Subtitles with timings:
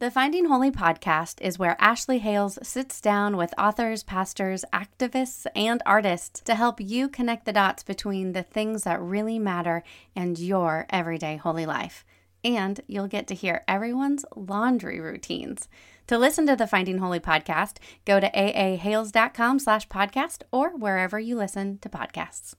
[0.00, 5.84] The Finding Holy podcast is where Ashley Hales sits down with authors, pastors, activists, and
[5.86, 9.84] artists to help you connect the dots between the things that really matter
[10.16, 12.04] and your everyday holy life.
[12.42, 15.68] And you'll get to hear everyone's laundry routines.
[16.08, 21.36] To listen to the Finding Holy podcast, go to aahales.com slash podcast or wherever you
[21.36, 22.56] listen to podcasts.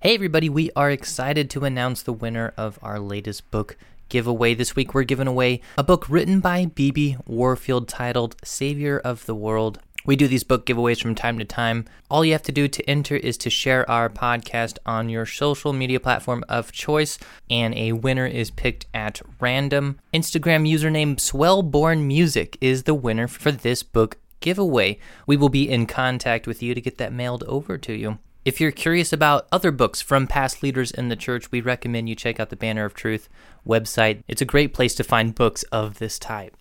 [0.00, 3.76] Hey everybody, we are excited to announce the winner of our latest book
[4.08, 4.54] giveaway.
[4.54, 7.16] This week we're giving away a book written by B.B.
[7.26, 9.80] Warfield titled Savior of the World.
[10.04, 11.84] We do these book giveaways from time to time.
[12.10, 15.74] All you have to do to enter is to share our podcast on your social
[15.74, 17.18] media platform of choice,
[17.50, 19.98] and a winner is picked at random.
[20.14, 24.98] Instagram username Swellborn Music is the winner for this book giveaway.
[25.26, 28.18] We will be in contact with you to get that mailed over to you.
[28.48, 32.14] If you're curious about other books from past leaders in the church, we recommend you
[32.14, 33.28] check out the Banner of Truth
[33.66, 34.22] website.
[34.26, 36.56] It's a great place to find books of this type.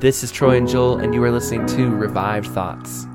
[0.00, 3.06] This is Troy and Joel, and you are listening to Revived Thoughts.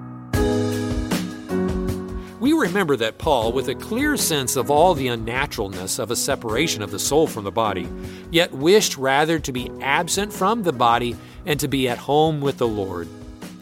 [2.39, 6.81] We remember that Paul, with a clear sense of all the unnaturalness of a separation
[6.81, 7.89] of the soul from the body,
[8.31, 12.57] yet wished rather to be absent from the body and to be at home with
[12.57, 13.09] the Lord.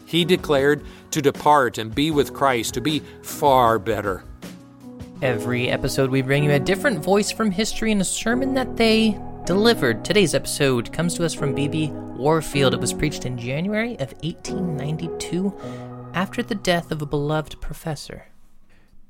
[0.06, 4.24] He declared to depart and be with Christ to be far better.
[5.22, 9.18] Every episode, we bring you a different voice from history and a sermon that they
[9.46, 10.04] delivered.
[10.04, 11.90] Today's episode comes to us from B.B.
[11.90, 12.74] Warfield.
[12.74, 15.54] It was preached in January of 1892
[16.12, 18.26] after the death of a beloved professor.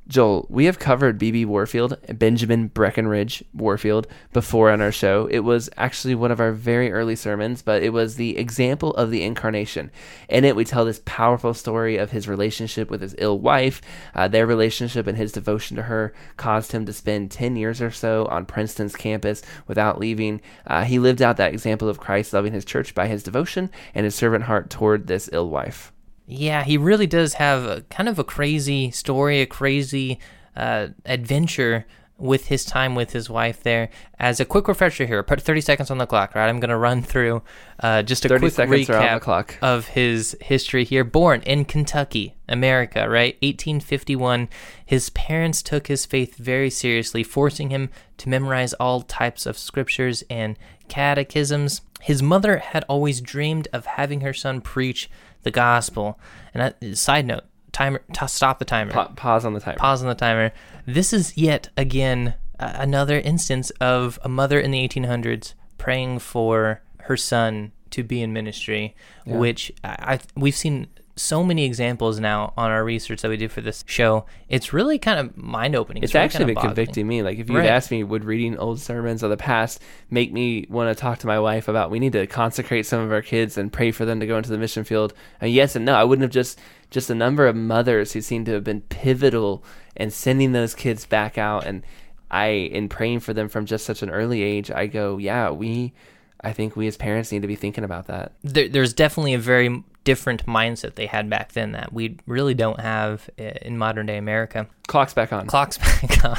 [0.09, 5.27] Joel, we have covered BB Warfield, Benjamin Breckinridge Warfield, before on our show.
[5.27, 9.11] It was actually one of our very early sermons, but it was the example of
[9.11, 9.91] the incarnation.
[10.29, 13.83] In it, we tell this powerful story of his relationship with his ill wife.
[14.15, 17.91] Uh, their relationship and his devotion to her caused him to spend 10 years or
[17.91, 20.41] so on Princeton's campus without leaving.
[20.69, 24.05] Uh, he lived out that example of Christ loving his church by his devotion and
[24.05, 25.93] his servant heart toward this ill wife.
[26.27, 30.19] Yeah, he really does have a, kind of a crazy story, a crazy
[30.57, 31.87] uh, adventure
[32.19, 33.91] with his time with his wife there.
[34.19, 36.49] As a quick refresher here, put 30 seconds on the clock, right?
[36.49, 37.43] I'm going to run through
[37.81, 38.55] uh, just a quick
[38.89, 39.21] recap
[39.61, 41.05] of his history here.
[41.05, 43.35] Born in Kentucky, America, right?
[43.43, 44.49] 1851.
[44.85, 50.25] His parents took his faith very seriously, forcing him to memorize all types of scriptures
[50.31, 51.83] and catechisms.
[52.01, 55.11] His mother had always dreamed of having her son preach
[55.47, 56.19] the gospel.
[56.53, 58.91] And that, side note, timer, t- stop the timer.
[58.91, 59.79] Pa- pause on the timer.
[59.79, 60.53] Pause on the timer.
[60.87, 66.83] This is yet again uh, another instance of a mother in the 1800s praying for
[67.03, 69.37] her son to be in ministry, yeah.
[69.37, 73.51] which I, I we've seen so many examples now on our research that we did
[73.51, 74.27] for this show.
[74.51, 76.03] It's really kind of mind opening.
[76.03, 77.23] It's, it's really actually kind of been convicting me.
[77.23, 77.69] Like if you'd right.
[77.69, 81.27] asked me, would reading old sermons of the past make me want to talk to
[81.27, 84.21] my wife about we need to consecrate some of our kids and pray for them
[84.21, 85.15] to go into the mission field?
[85.41, 85.95] And yes and no.
[85.95, 86.61] I wouldn't have just
[86.91, 89.65] just a number of mothers who seem to have been pivotal
[89.97, 91.83] in sending those kids back out and
[92.31, 95.95] I in praying for them from just such an early age, I go, yeah, we
[96.41, 98.33] I think we as parents need to be thinking about that.
[98.43, 102.79] There, there's definitely a very different mindset they had back then that we really don't
[102.79, 104.69] have in modern day America.
[104.87, 105.47] Clock's back on.
[105.49, 106.39] Clock's back on.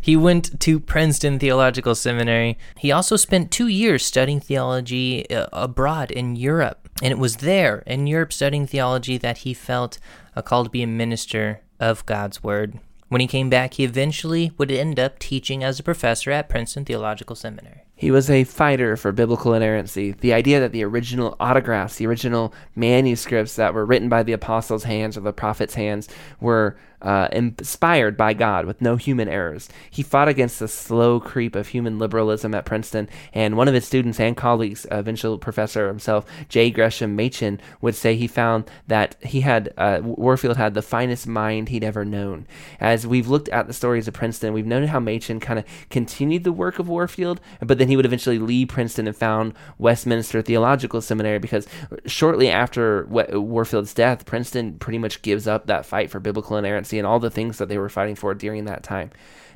[0.00, 2.56] he went to Princeton Theological Seminary.
[2.78, 6.88] He also spent two years studying theology uh, abroad in Europe.
[7.02, 9.98] And it was there in Europe studying theology that he felt
[10.36, 12.78] a call to be a minister of God's Word.
[13.08, 16.84] When he came back, he eventually would end up teaching as a professor at Princeton
[16.84, 17.82] Theological Seminary.
[18.00, 20.12] He was a fighter for biblical inerrancy.
[20.12, 24.84] The idea that the original autographs, the original manuscripts that were written by the apostles'
[24.84, 26.08] hands or the prophets' hands,
[26.40, 29.68] were uh, inspired by God with no human errors.
[29.90, 33.86] He fought against the slow creep of human liberalism at Princeton, and one of his
[33.86, 36.70] students and colleagues, eventual professor himself, J.
[36.70, 41.68] Gresham Machen, would say he found that he had, uh, Warfield had the finest mind
[41.68, 42.46] he'd ever known.
[42.78, 46.44] As we've looked at the stories of Princeton, we've known how Machen kind of continued
[46.44, 51.00] the work of Warfield, but then he would eventually leave Princeton and found Westminster Theological
[51.00, 51.66] Seminary because
[52.06, 57.06] shortly after Warfield's death, Princeton pretty much gives up that fight for biblical inerrancy and
[57.06, 59.10] all the things that they were fighting for during that time.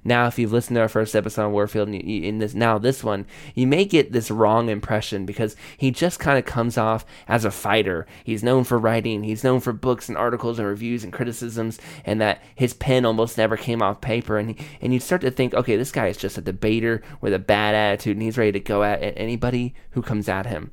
[0.04, 2.78] Now if you've listened to our first episode on Warfield and you, in this now
[2.78, 7.04] this one, you may get this wrong impression because he just kind of comes off
[7.26, 8.06] as a fighter.
[8.22, 12.20] He's known for writing, he's known for books and articles and reviews and criticisms, and
[12.20, 14.38] that his pen almost never came off paper.
[14.38, 17.38] And and you start to think, okay, this guy is just a debater with a
[17.38, 20.70] bad attitude, and he's ready to go at anybody who comes at him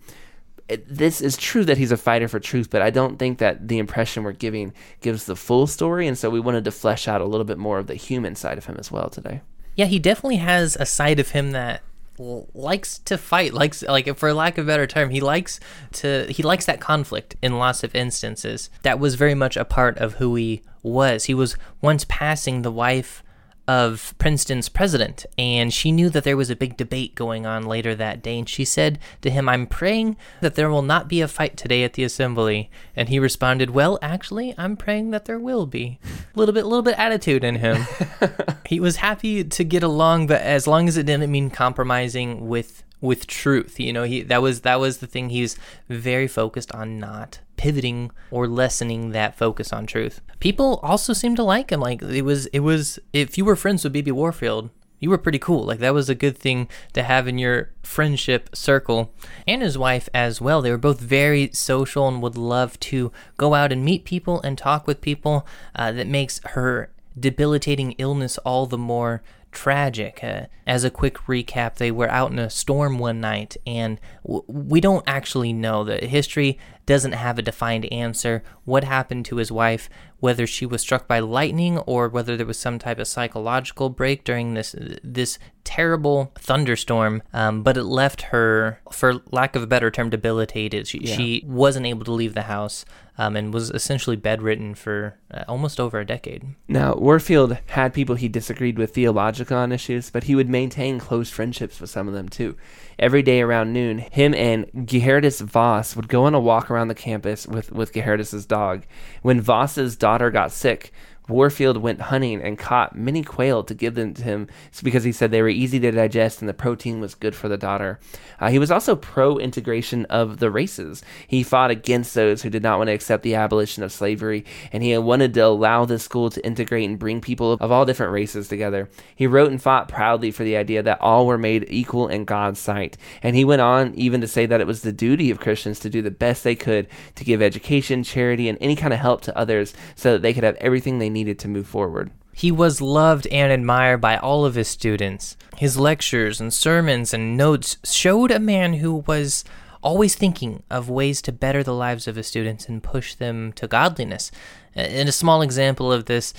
[0.87, 3.79] this is true that he's a fighter for truth, but I don't think that the
[3.79, 6.07] impression we're giving gives the full story.
[6.07, 8.57] And so we wanted to flesh out a little bit more of the human side
[8.57, 9.41] of him as well today.
[9.75, 11.81] Yeah, he definitely has a side of him that
[12.17, 15.59] likes to fight likes like for lack of a better term he likes
[15.91, 19.97] to he likes that conflict in lots of instances that was very much a part
[19.97, 23.23] of who he was he was once passing the wife
[23.67, 27.95] of Princeton's president, and she knew that there was a big debate going on later
[27.95, 28.39] that day.
[28.39, 31.83] And she said to him, I'm praying that there will not be a fight today
[31.83, 32.69] at the assembly.
[32.95, 35.99] And he responded, Well, actually, I'm praying that there will be.
[36.35, 37.85] A little bit, little bit attitude in him.
[38.65, 42.83] he was happy to get along, but as long as it didn't mean compromising with
[43.01, 43.79] with truth.
[43.79, 45.57] You know, he that was that was the thing he's
[45.89, 50.21] very focused on not pivoting or lessening that focus on truth.
[50.39, 51.79] People also seem to like him.
[51.79, 52.99] Like it was, it was.
[53.13, 54.11] If you were friends with B.B.
[54.11, 55.65] Warfield, you were pretty cool.
[55.65, 59.13] Like that was a good thing to have in your friendship circle.
[59.47, 60.61] And his wife as well.
[60.61, 64.57] They were both very social and would love to go out and meet people and
[64.57, 65.45] talk with people.
[65.75, 69.21] Uh, that makes her debilitating illness all the more
[69.51, 70.23] tragic.
[70.23, 74.43] Uh, as a quick recap, they were out in a storm one night, and w-
[74.47, 75.83] we don't actually know.
[75.83, 78.43] The history doesn't have a defined answer.
[78.65, 79.89] What happened to his wife,
[80.19, 84.23] whether she was struck by lightning or whether there was some type of psychological break
[84.23, 89.91] during this this terrible thunderstorm, um, but it left her, for lack of a better
[89.91, 90.87] term, debilitated.
[90.87, 91.15] She, yeah.
[91.15, 92.85] she wasn't able to leave the house
[93.17, 96.43] um, and was essentially bedridden for uh, almost over a decade.
[96.67, 101.29] Now, Warfield had people he disagreed with theologically on issues, but he would maintain close
[101.29, 102.55] friendships with some of them too.
[102.97, 106.95] Every day around noon, him and Geerhardus Vos would go on a walk around the
[106.95, 108.85] campus with, with Geerhardus's dog.
[109.21, 110.91] When Vos's daughter got sick,
[111.31, 114.47] Warfield went hunting and caught many quail to give them to him
[114.83, 117.57] because he said they were easy to digest and the protein was good for the
[117.57, 117.99] daughter.
[118.39, 121.03] Uh, he was also pro integration of the races.
[121.27, 124.83] He fought against those who did not want to accept the abolition of slavery, and
[124.83, 128.47] he wanted to allow the school to integrate and bring people of all different races
[128.47, 128.89] together.
[129.15, 132.59] He wrote and fought proudly for the idea that all were made equal in God's
[132.59, 135.79] sight, and he went on even to say that it was the duty of Christians
[135.79, 139.21] to do the best they could to give education, charity, and any kind of help
[139.21, 142.11] to others so that they could have everything they needed needed to move forward.
[142.33, 145.37] He was loved and admired by all of his students.
[145.57, 149.43] His lectures and sermons and notes showed a man who was
[149.83, 153.67] always thinking of ways to better the lives of his students and push them to
[153.67, 154.31] godliness.
[154.73, 156.33] And a small example of this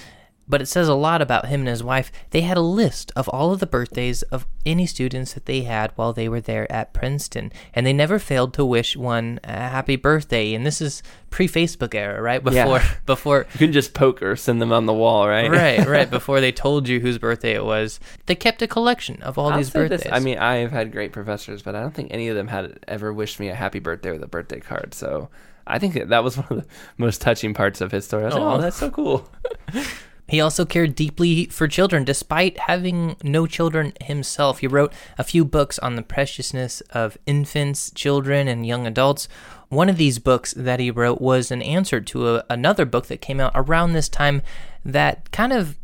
[0.53, 2.13] but it says a lot about him and his wife.
[2.29, 5.93] They had a list of all of the birthdays of any students that they had
[5.97, 9.97] while they were there at Princeton, and they never failed to wish one a happy
[9.97, 10.53] birthday.
[10.53, 12.45] And this is pre-Facebook era, right?
[12.45, 12.95] Before yeah.
[13.07, 15.51] before you can just poke or send them on the wall, right?
[15.51, 16.11] right, right.
[16.11, 19.57] Before they told you whose birthday it was, they kept a collection of all I'll
[19.57, 20.03] these birthdays.
[20.03, 22.49] This, I mean, I have had great professors, but I don't think any of them
[22.49, 24.93] had ever wished me a happy birthday with a birthday card.
[24.93, 25.31] So.
[25.65, 26.67] I think that was one of the
[26.99, 28.25] most touching parts of his story.
[28.25, 29.31] I was like, oh that's so cool.
[30.33, 34.61] He also cared deeply for children, despite having no children himself.
[34.61, 39.29] He wrote a few books on the preciousness of infants, children, and young adults.
[39.69, 43.21] One of these books that he wrote was an answer to a, another book that
[43.21, 44.41] came out around this time
[44.87, 45.77] that kind of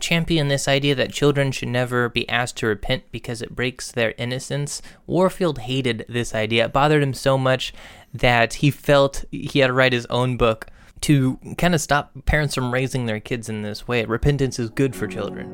[0.00, 4.14] championed this idea that children should never be asked to repent because it breaks their
[4.18, 4.82] innocence.
[5.06, 6.64] Warfield hated this idea.
[6.64, 7.72] It bothered him so much
[8.12, 10.66] that he felt he had to write his own book
[11.02, 14.04] to kind of stop parents from raising their kids in this way.
[14.04, 15.50] Repentance is good for children.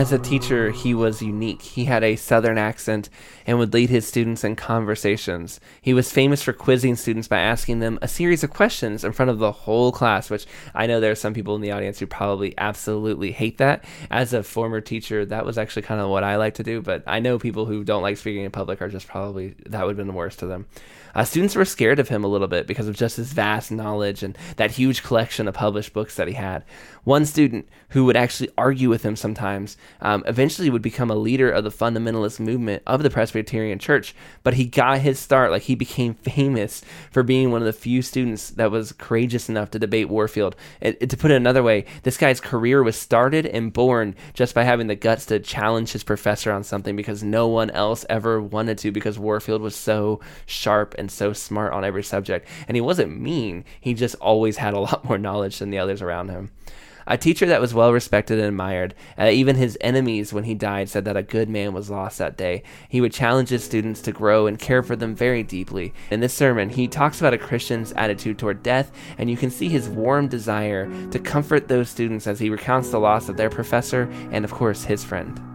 [0.00, 1.60] As a teacher, he was unique.
[1.60, 3.10] He had a southern accent
[3.46, 5.60] and would lead his students in conversations.
[5.82, 9.30] He was famous for quizzing students by asking them a series of questions in front
[9.30, 12.06] of the whole class, which I know there are some people in the audience who
[12.06, 13.84] probably absolutely hate that.
[14.10, 17.04] As a former teacher, that was actually kind of what I like to do, but
[17.06, 19.96] I know people who don't like speaking in public are just probably, that would have
[19.98, 20.64] been the worst to them.
[21.14, 24.22] Uh, students were scared of him a little bit because of just his vast knowledge
[24.22, 26.64] and that huge collection of published books that he had.
[27.04, 31.50] One student who would actually argue with him sometimes um, eventually would become a leader
[31.50, 34.14] of the fundamentalist movement of the Presbyterian Church.
[34.42, 38.02] But he got his start, like he became famous for being one of the few
[38.02, 40.56] students that was courageous enough to debate Warfield.
[40.80, 44.54] It, it, to put it another way, this guy's career was started and born just
[44.54, 48.40] by having the guts to challenge his professor on something because no one else ever
[48.40, 52.46] wanted to because Warfield was so sharp and so smart on every subject.
[52.68, 56.00] And he wasn't mean, he just always had a lot more knowledge than the others
[56.02, 56.50] around him.
[57.06, 58.94] A teacher that was well respected and admired.
[59.18, 62.36] Uh, even his enemies, when he died, said that a good man was lost that
[62.36, 62.62] day.
[62.88, 65.92] He would challenge his students to grow and care for them very deeply.
[66.10, 69.68] In this sermon, he talks about a Christian's attitude toward death, and you can see
[69.68, 74.02] his warm desire to comfort those students as he recounts the loss of their professor
[74.30, 75.49] and, of course, his friend.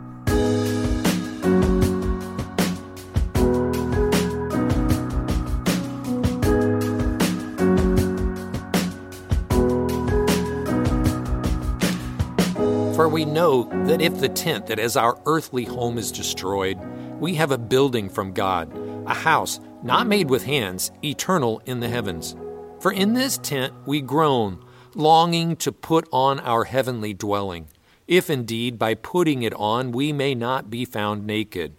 [13.16, 16.78] We know that if the tent that is our earthly home is destroyed,
[17.18, 18.70] we have a building from God,
[19.08, 22.36] a house not made with hands, eternal in the heavens.
[22.82, 24.62] For in this tent we groan,
[24.96, 27.70] longing to put on our heavenly dwelling,
[28.06, 31.74] if indeed by putting it on we may not be found naked.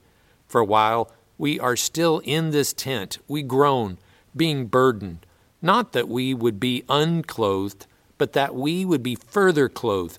[0.48, 3.98] For while we are still in this tent, we groan,
[4.34, 5.26] being burdened,
[5.60, 10.18] not that we would be unclothed, but that we would be further clothed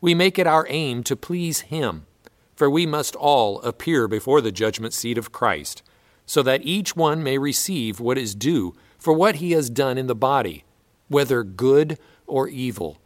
[0.00, 2.06] we make it our aim to please Him,
[2.54, 5.82] for we must all appear before the judgment seat of Christ,
[6.26, 10.08] so that each one may receive what is due for what he has done in
[10.08, 10.64] the body,
[11.08, 12.98] whether good or evil.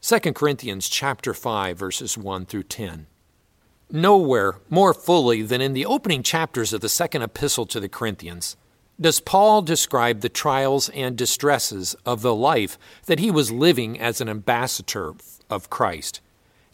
[0.00, 3.06] 2 Corinthians chapter 5 verses 1 through 10.
[3.90, 8.56] Nowhere more fully than in the opening chapters of the second epistle to the Corinthians
[9.00, 14.20] does Paul describe the trials and distresses of the life that he was living as
[14.20, 15.12] an ambassador
[15.50, 16.20] of Christ.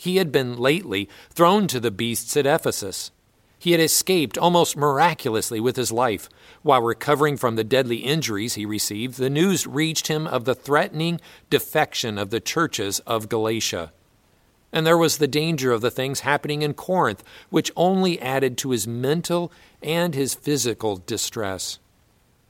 [0.03, 3.13] He had been lately thrown to the beasts at Ephesus.
[3.57, 6.29] He had escaped almost miraculously with his life.
[6.63, 11.21] While recovering from the deadly injuries he received, the news reached him of the threatening
[11.51, 13.93] defection of the churches of Galatia.
[14.73, 18.71] And there was the danger of the things happening in Corinth, which only added to
[18.71, 19.53] his mental
[19.85, 21.79] and his physical distress.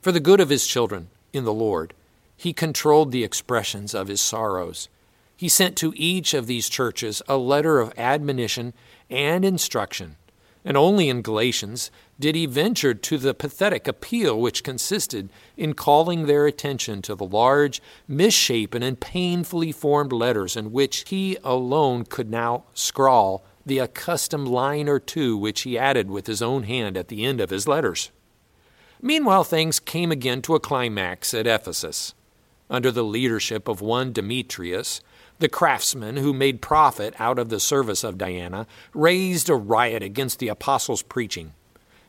[0.01, 1.93] For the good of his children in the Lord,
[2.35, 4.89] he controlled the expressions of his sorrows.
[5.43, 8.73] He sent to each of these churches a letter of admonition
[9.09, 10.15] and instruction,
[10.63, 16.27] and only in Galatians did he venture to the pathetic appeal which consisted in calling
[16.27, 22.31] their attention to the large, misshapen, and painfully formed letters in which he alone could
[22.31, 27.09] now scrawl the accustomed line or two which he added with his own hand at
[27.09, 28.11] the end of his letters.
[29.01, 32.13] Meanwhile, things came again to a climax at Ephesus.
[32.69, 35.01] Under the leadership of one Demetrius,
[35.39, 40.39] the craftsmen who made profit out of the service of Diana raised a riot against
[40.39, 41.53] the apostles' preaching,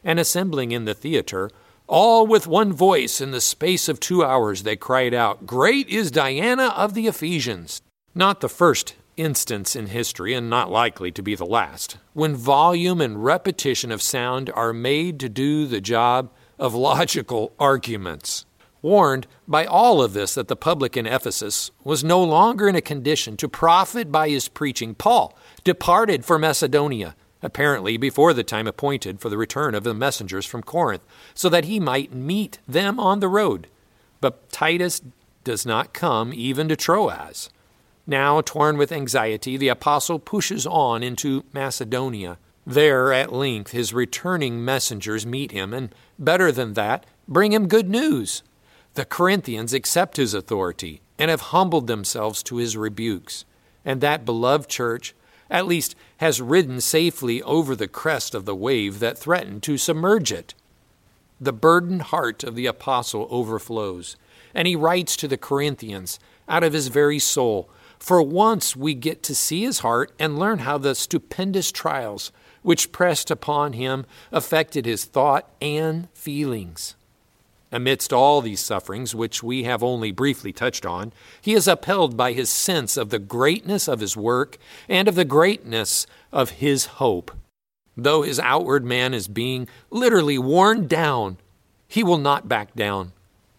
[0.05, 1.51] and assembling in the theater,
[1.87, 6.11] all with one voice in the space of two hours they cried out, Great is
[6.11, 7.83] Diana of the Ephesians!
[8.15, 13.01] Not the first instance in history, and not likely to be the last, when volume
[13.01, 18.45] and repetition of sound are made to do the job of logical arguments
[18.85, 22.83] warned by all of this that the public in Ephesus was no longer in a
[22.83, 29.21] condition to profit by his preaching, Paul departed for Macedonia, apparently before the time appointed
[29.21, 33.21] for the return of the messengers from Corinth, so that he might meet them on
[33.21, 33.69] the road.
[34.21, 35.01] But Titus
[35.45, 37.49] does not come even to Troas.
[38.07, 42.37] Now, torn with anxiety, the apostle pushes on into Macedonia.
[42.67, 47.89] There, at length, his returning messengers meet him, and better than that, bring him good
[47.89, 48.43] news.
[48.95, 53.45] The Corinthians accept his authority and have humbled themselves to his rebukes,
[53.85, 55.15] and that beloved church,
[55.51, 60.31] at least, has ridden safely over the crest of the wave that threatened to submerge
[60.31, 60.55] it.
[61.41, 64.17] The burdened heart of the apostle overflows,
[64.55, 67.69] and he writes to the Corinthians out of his very soul.
[67.99, 72.31] For once we get to see his heart and learn how the stupendous trials
[72.63, 76.95] which pressed upon him affected his thought and feelings.
[77.75, 82.33] Amidst all these sufferings, which we have only briefly touched on, he is upheld by
[82.33, 87.33] his sense of the greatness of his work and of the greatness of his hope.
[87.97, 91.39] Though his outward man is being literally worn down,
[91.89, 93.11] he will not back down,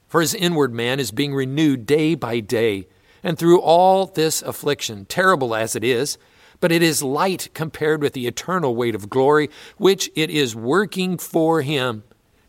[0.07, 2.87] for his inward man is being renewed day by day.
[3.21, 6.17] And through all this affliction, terrible as it is,
[6.61, 11.17] but it is light compared with the eternal weight of glory which it is working
[11.17, 12.03] for him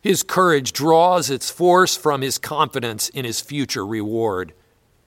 [0.07, 4.53] his courage draws its force from his confidence in his future reward.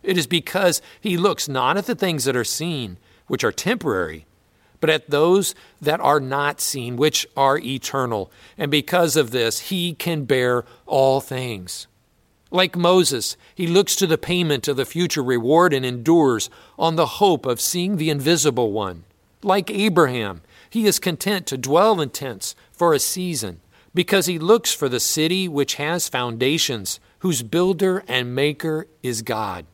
[0.03, 4.25] It is because he looks not at the things that are seen, which are temporary,
[4.81, 8.29] but at those that are not seen, which are eternal.
[8.57, 11.87] And because of this, he can bear all things.
[12.51, 17.05] Like Moses, he looks to the payment of the future reward and endures on the
[17.05, 19.05] hope of seeing the invisible one.
[19.43, 23.61] Like Abraham, he is content to dwell in tents for a season
[23.93, 29.65] because he looks for the city which has foundations, whose builder and maker is God.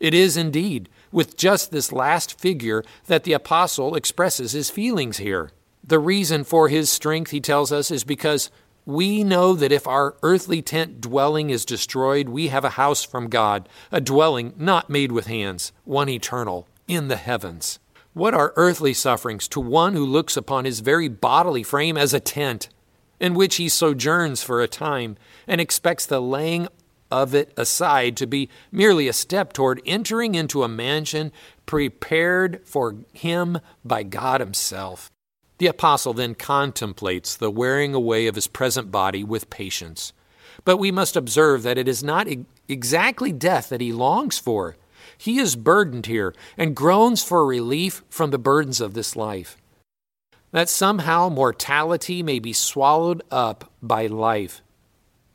[0.00, 5.50] It is indeed with just this last figure that the apostle expresses his feelings here.
[5.82, 8.50] The reason for his strength, he tells us, is because
[8.84, 13.28] we know that if our earthly tent dwelling is destroyed, we have a house from
[13.28, 17.78] God, a dwelling not made with hands, one eternal, in the heavens.
[18.14, 22.20] What are earthly sufferings to one who looks upon his very bodily frame as a
[22.20, 22.68] tent?
[23.20, 26.68] In which he sojourns for a time and expects the laying
[27.10, 31.32] of it aside to be merely a step toward entering into a mansion
[31.66, 35.10] prepared for him by God Himself.
[35.58, 40.12] The apostle then contemplates the wearing away of his present body with patience.
[40.64, 42.28] But we must observe that it is not
[42.68, 44.76] exactly death that he longs for.
[45.16, 49.56] He is burdened here and groans for relief from the burdens of this life
[50.50, 54.62] that somehow mortality may be swallowed up by life.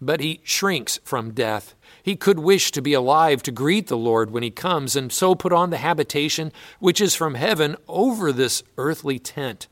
[0.01, 1.75] But he shrinks from death.
[2.01, 5.35] He could wish to be alive to greet the Lord when he comes, and so
[5.35, 9.67] put on the habitation which is from heaven over this earthly tent,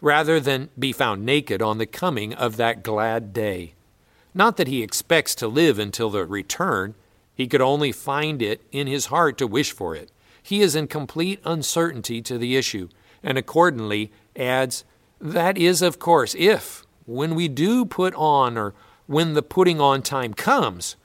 [0.00, 3.74] rather than be found naked on the coming of that glad day.
[4.34, 6.94] Not that he expects to live until the return,
[7.34, 10.10] he could only find it in his heart to wish for it.
[10.42, 12.88] He is in complete uncertainty to the issue,
[13.22, 14.84] and accordingly adds,
[15.20, 18.74] That is, of course, if, when we do put on, or
[19.06, 20.96] when the putting on time comes,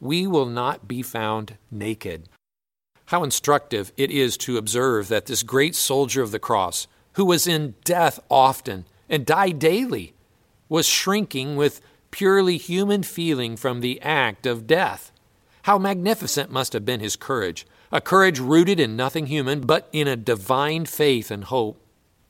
[0.00, 2.28] we will not be found naked.
[3.06, 7.46] How instructive it is to observe that this great soldier of the cross, who was
[7.46, 10.14] in death often and died daily,
[10.68, 15.10] was shrinking with purely human feeling from the act of death.
[15.62, 20.06] How magnificent must have been his courage, a courage rooted in nothing human, but in
[20.06, 21.80] a divine faith and hope.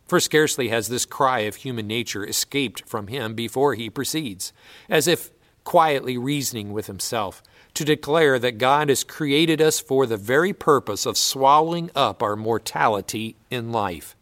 [0.09, 4.55] For scarcely has this cry of human nature escaped from him before he proceeds,
[4.89, 5.31] as if
[5.65, 7.43] quietly reasoning with himself,
[7.75, 12.37] to declare that God has created us for the very purpose of swallowing up our
[12.37, 14.17] mortality in life,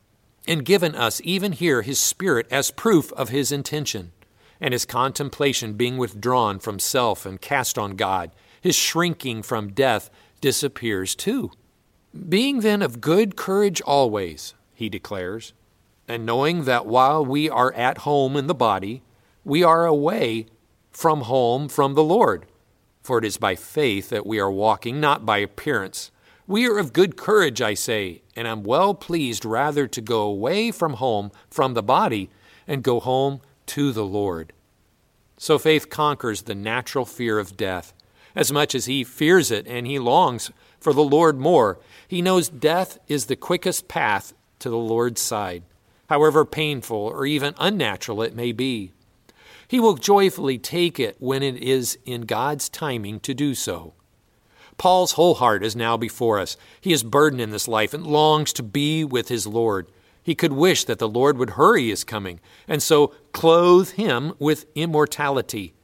[0.49, 4.11] and given us even here his Spirit as proof of his intention,
[4.61, 10.11] and his contemplation being withdrawn from self and cast on God, his shrinking from death
[10.41, 11.53] disappears too.
[12.29, 15.53] Being then of good courage always, he declares,
[16.09, 19.03] and knowing that while we are at home in the body,
[19.45, 20.47] we are away
[20.91, 22.47] from home from the Lord.
[23.03, 26.11] For it is by faith that we are walking, not by appearance.
[26.47, 30.71] We are of good courage, I say, and am well pleased rather to go away
[30.71, 32.31] from home, from the body,
[32.67, 34.53] and go home to the Lord.
[35.39, 37.93] So faith conquers the natural fear of death.
[38.35, 42.49] As much as he fears it and he longs for the Lord more, he knows
[42.49, 45.63] death is the quickest path to the Lord's side
[46.09, 48.93] however painful or even unnatural it may be.
[49.69, 53.95] He will joyfully take it when it is in God's timing to do so.
[54.79, 56.57] Paul's whole heart is now before us.
[56.81, 59.91] He is burdened in this life and longs to be with his Lord.
[60.23, 64.67] He could wish that the Lord would hurry his coming and so clothe him with
[64.75, 65.75] immortality.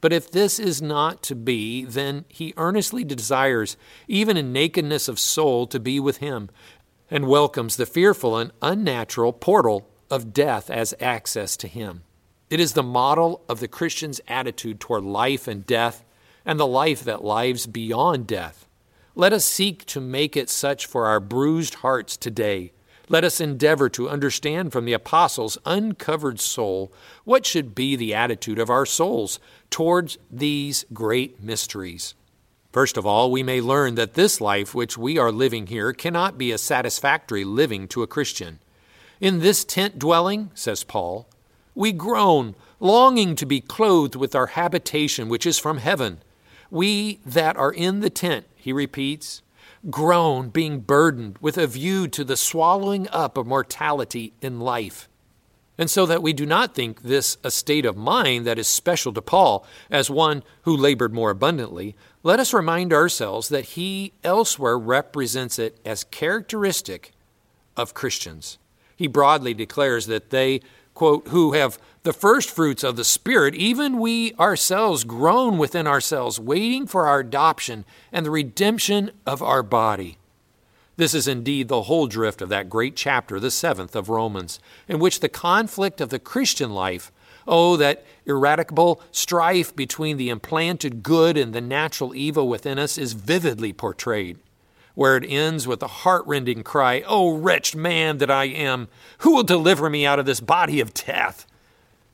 [0.00, 3.76] But if this is not to be, then he earnestly desires,
[4.08, 6.50] even in nakedness of soul, to be with him,
[7.12, 12.04] and welcomes the fearful and unnatural portal of death as access to Him.
[12.48, 16.06] It is the model of the Christian's attitude toward life and death
[16.46, 18.66] and the life that lives beyond death.
[19.14, 22.72] Let us seek to make it such for our bruised hearts today.
[23.10, 26.94] Let us endeavor to understand from the apostles' uncovered soul
[27.24, 32.14] what should be the attitude of our souls towards these great mysteries.
[32.72, 36.38] First of all, we may learn that this life which we are living here cannot
[36.38, 38.60] be a satisfactory living to a Christian.
[39.20, 41.28] In this tent dwelling, says Paul,
[41.74, 46.18] we groan, longing to be clothed with our habitation which is from heaven,
[46.70, 49.42] We that are in the tent, he repeats,
[49.90, 55.06] groan, being burdened with a view to the swallowing up of mortality in life.
[55.76, 59.12] And so that we do not think this a state of mind that is special
[59.12, 64.78] to Paul as one who labored more abundantly, let us remind ourselves that he elsewhere
[64.78, 67.12] represents it as characteristic
[67.76, 68.58] of Christians.
[68.96, 70.60] He broadly declares that they,
[70.94, 76.38] quote, who have the first fruits of the Spirit, even we ourselves groan within ourselves,
[76.38, 80.18] waiting for our adoption and the redemption of our body.
[80.96, 84.98] This is indeed the whole drift of that great chapter, the seventh of Romans, in
[84.98, 87.10] which the conflict of the Christian life,
[87.46, 93.12] oh, that ineradicable strife between the implanted good and the natural evil within us, is
[93.12, 94.38] vividly portrayed.
[94.94, 99.42] Where it ends with the heartrending cry, Oh, wretched man that I am, who will
[99.42, 101.46] deliver me out of this body of death?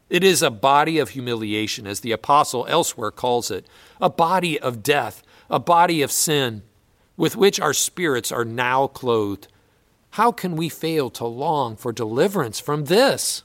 [0.08, 3.66] It is a body of humiliation, as the apostle elsewhere calls it,
[4.00, 6.62] a body of death, a body of sin
[7.18, 9.48] with which our spirits are now clothed.
[10.10, 13.42] How can we fail to long for deliverance from this?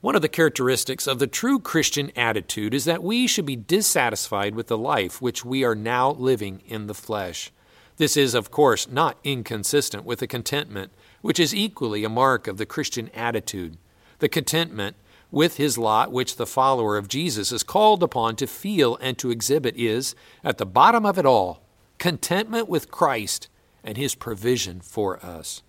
[0.00, 4.54] One of the characteristics of the true Christian attitude is that we should be dissatisfied
[4.54, 7.52] with the life which we are now living in the flesh.
[7.98, 12.56] This is, of course, not inconsistent with the contentment, which is equally a mark of
[12.56, 13.76] the Christian attitude.
[14.20, 14.96] The contentment
[15.30, 19.30] with his lot, which the follower of Jesus is called upon to feel and to
[19.30, 21.62] exhibit, is, at the bottom of it all,
[21.98, 23.48] contentment with Christ
[23.84, 25.62] and His provision for us,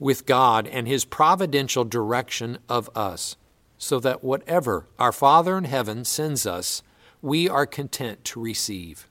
[0.00, 3.36] with God and His providential direction of us,
[3.82, 6.82] so that whatever our Father in heaven sends us,
[7.22, 9.08] we are content to receive.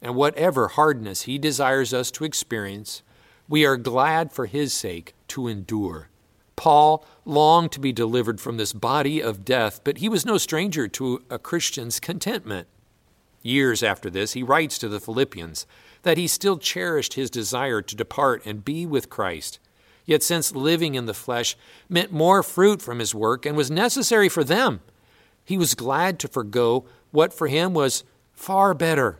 [0.00, 3.02] And whatever hardness He desires us to experience,
[3.48, 6.10] we are glad for His sake to endure.
[6.54, 10.86] Paul longed to be delivered from this body of death, but he was no stranger
[10.88, 12.68] to a Christian's contentment.
[13.42, 15.66] Years after this, he writes to the Philippians
[16.02, 19.58] that he still cherished his desire to depart and be with Christ.
[20.08, 21.54] Yet, since living in the flesh
[21.86, 24.80] meant more fruit from his work and was necessary for them,
[25.44, 29.18] he was glad to forego what for him was far better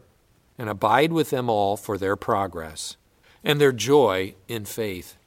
[0.56, 2.96] and abide with them all for their progress
[3.44, 5.18] and their joy in faith.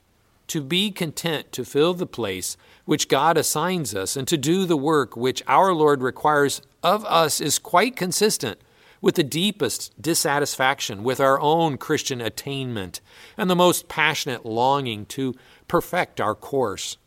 [0.48, 4.76] To be content to fill the place which God assigns us and to do the
[4.76, 8.60] work which our Lord requires of us is quite consistent
[9.02, 13.02] with the deepest dissatisfaction with our own Christian attainment
[13.36, 15.36] and the most passionate longing to
[15.68, 16.98] perfect our course.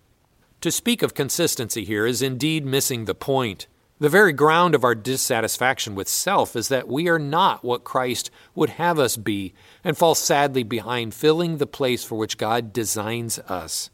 [0.60, 3.66] To speak of consistency here is indeed missing the point.
[4.00, 8.30] The very ground of our dissatisfaction with self is that we are not what Christ
[8.54, 9.54] would have us be
[9.84, 13.90] and fall sadly behind filling the place for which God designs us.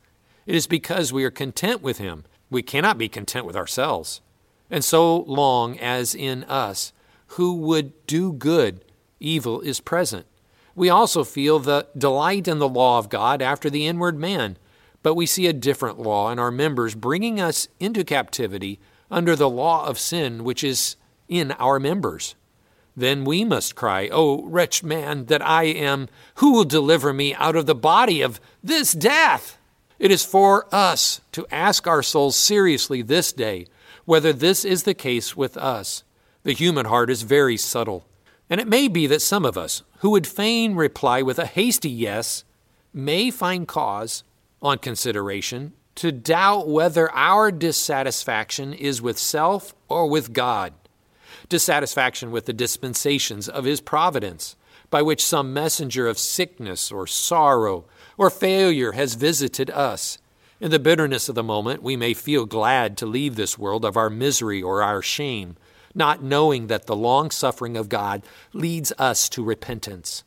[0.46, 2.24] It is because we are content with Him.
[2.48, 4.22] We cannot be content with ourselves.
[4.70, 6.92] And so long as in us
[7.34, 8.84] who would do good,
[9.20, 10.26] evil is present.
[10.74, 14.56] We also feel the delight in the law of God after the inward man,
[15.02, 19.48] but we see a different law in our members bringing us into captivity under the
[19.48, 20.96] law of sin which is
[21.28, 22.34] in our members.
[22.96, 27.54] Then we must cry, O wretched man that I am, who will deliver me out
[27.54, 29.56] of the body of this death?
[30.00, 33.66] It is for us to ask our souls seriously this day
[34.04, 36.02] whether this is the case with us.
[36.42, 38.06] The human heart is very subtle,
[38.48, 41.90] and it may be that some of us, who would fain reply with a hasty
[41.90, 42.44] yes,
[42.94, 44.24] may find cause,
[44.62, 50.72] on consideration, to doubt whether our dissatisfaction is with self or with God,
[51.50, 54.56] dissatisfaction with the dispensations of His providence,
[54.88, 57.84] by which some messenger of sickness or sorrow
[58.16, 60.16] or failure has visited us.
[60.58, 63.96] In the bitterness of the moment, we may feel glad to leave this world of
[63.96, 65.56] our misery or our shame
[65.94, 68.22] not knowing that the long suffering of God
[68.52, 70.24] leads us to repentance.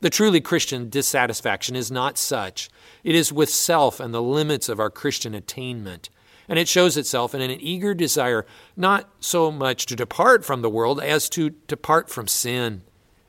[0.00, 2.70] The truly Christian dissatisfaction is not such.
[3.04, 6.08] It is with self and the limits of our Christian attainment.
[6.48, 8.46] And it shows itself in an eager desire
[8.76, 12.82] not so much to depart from the world as to depart from sin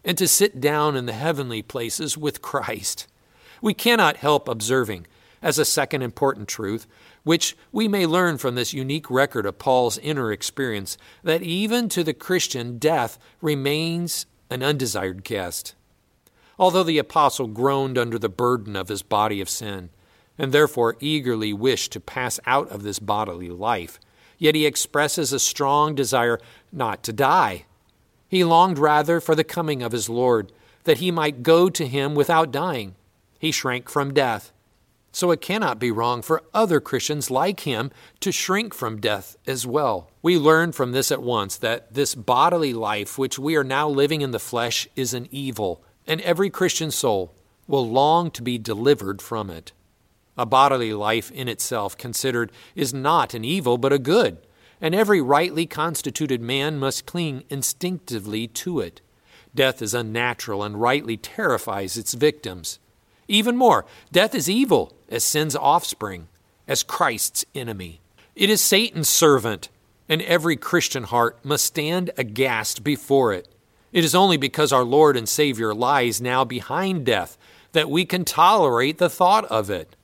[0.03, 3.05] and to sit down in the heavenly places with Christ.
[3.61, 5.05] We cannot help observing,
[5.41, 6.87] as a second important truth,
[7.23, 12.03] which we may learn from this unique record of Paul's inner experience that even to
[12.03, 15.75] the Christian, death remains an undesired guest.
[16.57, 19.89] Although the apostle groaned under the burden of his body of sin,
[20.37, 23.99] and therefore eagerly wished to pass out of this bodily life,
[24.37, 26.39] yet he expresses a strong desire
[26.71, 27.65] not to die.
[28.27, 30.51] He longed rather for the coming of his Lord,
[30.83, 32.95] that he might go to him without dying.
[33.37, 34.51] He shrank from death.
[35.13, 39.67] So it cannot be wrong for other Christians like him to shrink from death as
[39.67, 40.09] well.
[40.21, 44.21] We learn from this at once that this bodily life which we are now living
[44.21, 47.35] in the flesh is an evil, and every Christian soul
[47.67, 49.73] will long to be delivered from it.
[50.37, 54.37] A bodily life in itself considered is not an evil but a good,
[54.79, 59.01] and every rightly constituted man must cling instinctively to it.
[59.53, 62.79] Death is unnatural and rightly terrifies its victims.
[63.27, 66.27] Even more, death is evil as sin's offspring,
[66.67, 68.01] as Christ's enemy.
[68.35, 69.69] It is Satan's servant,
[70.09, 73.47] and every Christian heart must stand aghast before it.
[73.91, 77.37] It is only because our Lord and Savior lies now behind death
[77.73, 79.95] that we can tolerate the thought of it.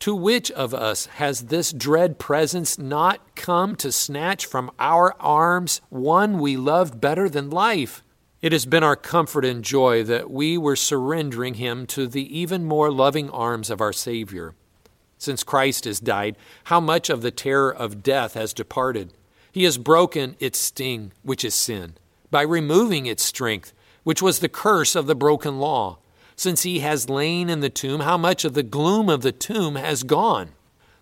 [0.00, 5.80] To which of us has this dread presence not come to snatch from our arms
[5.88, 8.02] one we loved better than life?
[8.46, 12.64] It has been our comfort and joy that we were surrendering him to the even
[12.64, 14.54] more loving arms of our Savior.
[15.18, 19.12] Since Christ has died, how much of the terror of death has departed?
[19.50, 21.94] He has broken its sting, which is sin,
[22.30, 23.72] by removing its strength,
[24.04, 25.98] which was the curse of the broken law.
[26.36, 29.74] Since he has lain in the tomb, how much of the gloom of the tomb
[29.74, 30.50] has gone?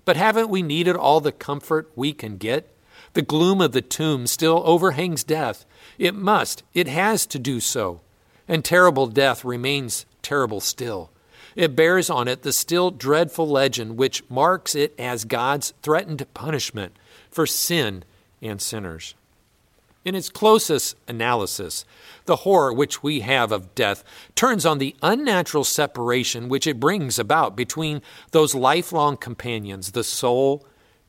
[0.07, 2.74] But haven't we needed all the comfort we can get?
[3.15, 5.65] The gloom of the tomb still overhangs death,
[5.99, 8.01] it must, it has to do so.
[8.49, 11.11] And terrible death remains terrible still.
[11.55, 16.97] It bears on it the still dreadful legend which marks it as God's threatened punishment
[17.31, 18.05] for sin
[18.43, 19.15] and sinners.
[20.05, 21.85] In its closest analysis,
[22.27, 27.19] the horror which we have of death turns on the unnatural separation which it brings
[27.19, 30.67] about between those lifelong companions, the soul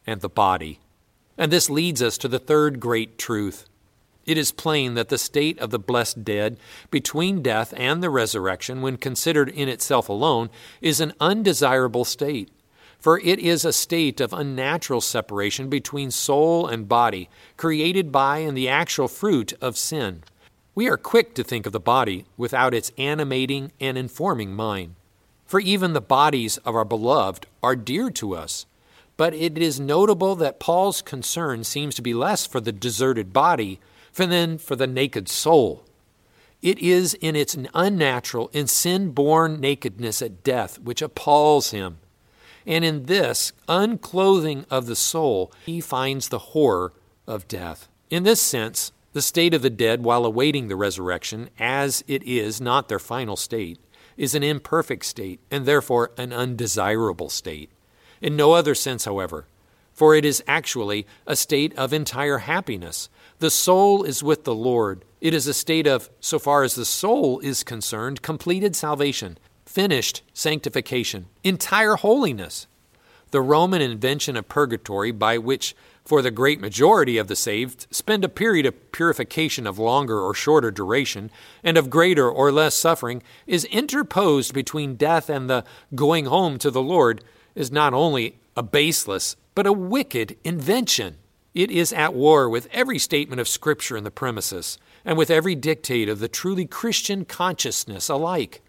[0.07, 0.79] and the body.
[1.37, 3.67] And this leads us to the third great truth
[4.25, 6.57] it is plain that the state of the blessed dead
[6.89, 10.49] between death and the resurrection, when considered in itself alone,
[10.81, 12.51] is an undesirable state.
[12.99, 18.57] For it is a state of unnatural separation between soul and body, created by and
[18.57, 20.23] the actual fruit of sin.
[20.73, 24.95] We are quick to think of the body without its animating and informing mind.
[25.45, 28.65] For even the bodies of our beloved are dear to us.
[29.17, 33.79] But it is notable that Paul's concern seems to be less for the deserted body
[34.13, 35.85] than for the naked soul.
[36.61, 41.99] It is in its unnatural and sin born nakedness at death which appalls him.
[42.65, 46.93] And in this unclothing of the soul, he finds the horror
[47.27, 47.87] of death.
[48.09, 52.59] In this sense, the state of the dead while awaiting the resurrection, as it is
[52.59, 53.79] not their final state,
[54.17, 57.69] is an imperfect state and therefore an undesirable state.
[58.25, 59.45] In no other sense, however,
[59.93, 63.07] for it is actually a state of entire happiness,
[63.37, 65.05] the soul is with the Lord.
[65.21, 70.23] It is a state of, so far as the soul is concerned, completed salvation, finished
[70.33, 72.65] sanctification, entire holiness.
[73.29, 78.25] The Roman invention of purgatory, by which, for the great majority of the saved, spend
[78.25, 81.29] a period of purification of longer or shorter duration,
[81.63, 86.71] and of greater or less suffering, is interposed between death and the going home to
[86.71, 87.23] the Lord,
[87.55, 91.17] is not only a baseless, but a wicked invention.
[91.53, 95.55] It is at war with every statement of Scripture in the premises, and with every
[95.55, 98.61] dictate of the truly Christian consciousness alike.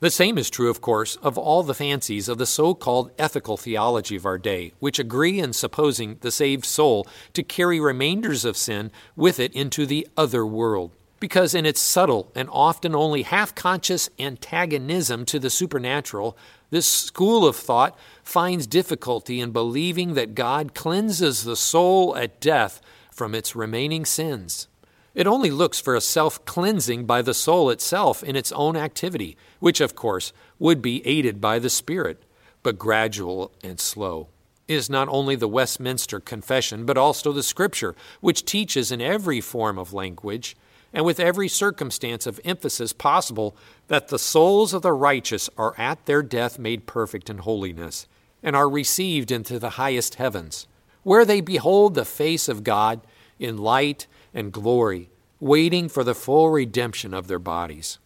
[0.00, 3.56] The same is true, of course, of all the fancies of the so called ethical
[3.56, 8.56] theology of our day, which agree in supposing the saved soul to carry remainders of
[8.56, 10.90] sin with it into the other world.
[11.20, 16.36] Because in its subtle and often only half conscious antagonism to the supernatural,
[16.72, 22.80] this school of thought finds difficulty in believing that God cleanses the soul at death
[23.10, 24.68] from its remaining sins.
[25.14, 29.36] It only looks for a self cleansing by the soul itself in its own activity,
[29.60, 32.22] which, of course, would be aided by the Spirit,
[32.62, 34.28] but gradual and slow.
[34.66, 39.42] It is not only the Westminster Confession, but also the Scripture, which teaches in every
[39.42, 40.56] form of language
[40.92, 43.56] and with every circumstance of emphasis possible,
[43.88, 48.06] that the souls of the righteous are at their death made perfect in holiness,
[48.42, 50.66] and are received into the highest heavens,
[51.02, 53.00] where they behold the face of God
[53.38, 55.08] in light and glory,
[55.40, 57.98] waiting for the full redemption of their bodies.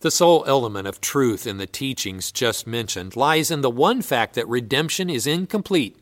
[0.00, 4.34] The sole element of truth in the teachings just mentioned lies in the one fact
[4.34, 5.96] that redemption is incomplete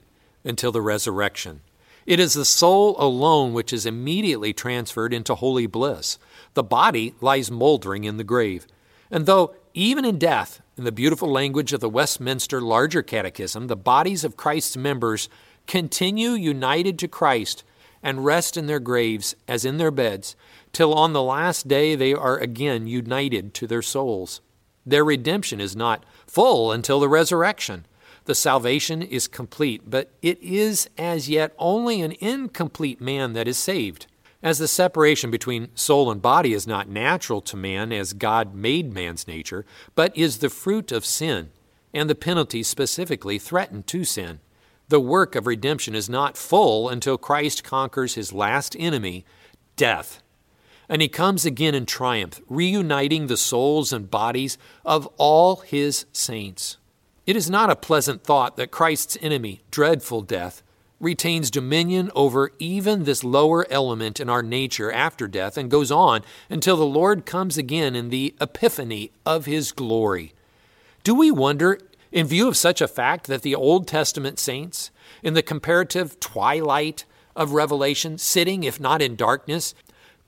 [0.44, 1.60] until the resurrection.
[2.06, 6.18] It is the soul alone which is immediately transferred into holy bliss.
[6.54, 8.66] The body lies moldering in the grave.
[9.10, 13.76] And though, even in death, in the beautiful language of the Westminster Larger Catechism, the
[13.76, 15.28] bodies of Christ's members
[15.66, 17.62] continue united to Christ
[18.02, 20.34] and rest in their graves as in their beds,
[20.72, 24.40] till on the last day they are again united to their souls.
[24.84, 27.86] Their redemption is not full until the resurrection,
[28.24, 33.58] The salvation is complete, but it is as yet only an incomplete man that is
[33.58, 34.06] saved.
[34.42, 38.92] As the separation between soul and body is not natural to man as God made
[38.92, 41.50] man's nature, but is the fruit of sin,
[41.94, 44.40] and the penalty specifically threatened to sin.
[44.88, 49.24] The work of redemption is not full until Christ conquers his last enemy,
[49.76, 50.22] death.
[50.88, 56.78] And he comes again in triumph, reuniting the souls and bodies of all his saints.
[57.24, 60.62] It is not a pleasant thought that Christ's enemy, dreadful death,
[60.98, 66.22] retains dominion over even this lower element in our nature after death and goes on
[66.50, 70.32] until the Lord comes again in the epiphany of his glory.
[71.04, 71.78] Do we wonder,
[72.10, 74.90] in view of such a fact, that the Old Testament saints,
[75.22, 77.04] in the comparative twilight
[77.36, 79.74] of Revelation, sitting, if not in darkness,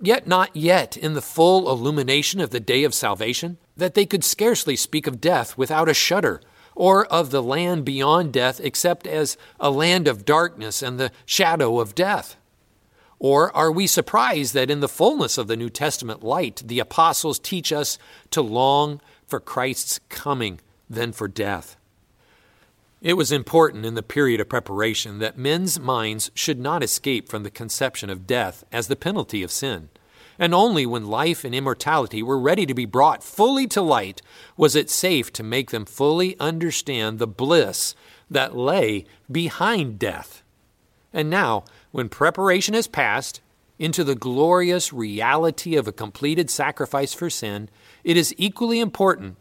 [0.01, 4.23] yet not yet in the full illumination of the day of salvation, that they could
[4.23, 6.41] scarcely speak of death without a shudder?
[6.75, 11.81] Or of the land beyond death except as a land of darkness and the shadow
[11.81, 12.37] of death?
[13.19, 17.39] Or are we surprised that in the fullness of the New Testament light, the apostles
[17.39, 17.99] teach us
[18.31, 20.61] to long for Christ's coming
[20.91, 21.77] than for death?
[23.01, 27.43] It was important in the period of preparation that men's minds should not escape from
[27.43, 29.91] the conception of death as the penalty of sin
[30.39, 34.23] and only when life and immortality were ready to be brought fully to light
[34.57, 37.95] was it safe to make them fully understand the bliss
[38.31, 40.43] that lay behind death.
[41.13, 43.41] And now, when preparation has passed
[43.79, 47.69] into the glorious reality of a completed sacrifice for sin,
[48.03, 49.37] it is equally important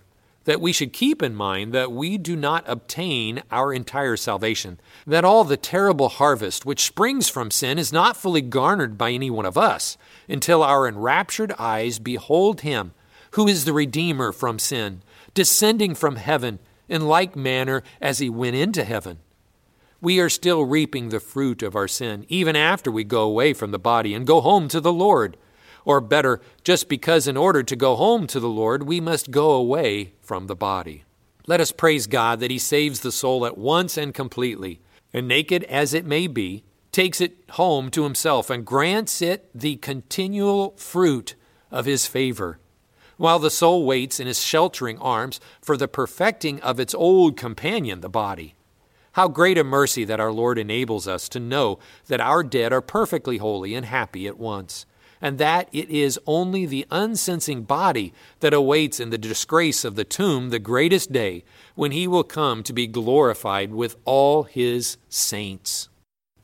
[0.46, 5.24] that we should keep in mind that we do not obtain our entire salvation, that
[5.24, 9.46] all the terrible harvest which springs from sin is not fully garnered by any one
[9.46, 12.94] of us until our enraptured eyes behold Him
[13.34, 15.02] who is the Redeemer from sin,
[15.34, 19.20] descending from heaven in like manner as He went into heaven.
[20.02, 23.72] We are still reaping the fruit of our sin, even after we go away from
[23.72, 25.38] the body and go home to the Lord.
[25.86, 29.52] Or better, just because in order to go home to the Lord, we must go
[29.52, 31.04] away from the body.
[31.46, 34.80] Let us praise God that He saves the soul at once and completely,
[35.14, 39.76] and naked as it may be, takes it home to Himself and grants it the
[39.78, 41.36] continual fruit
[41.70, 42.60] of His favor.
[43.18, 48.00] While the soul waits in His sheltering arms for the perfecting of its old companion,
[48.00, 48.56] the body.
[49.14, 52.82] How great a mercy that our Lord enables us to know that our dead are
[52.82, 54.86] perfectly holy and happy at once
[55.24, 60.04] and that it is only the unsensing body that awaits in the disgrace of the
[60.04, 65.88] tomb the greatest day when he will come to be glorified with all his saints.